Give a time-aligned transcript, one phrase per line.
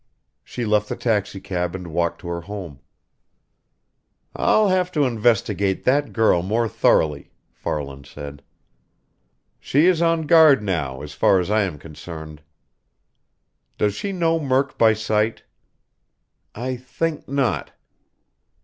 [0.43, 2.79] She left the taxicab and walked to her home."
[4.35, 8.41] "I'll have to investigate that girl more thoroughly," Farland said.
[9.59, 12.41] "She is on guard now, as far as I am concerned."
[13.77, 15.43] "Does she know Murk by sight?"
[16.55, 17.71] "I think not."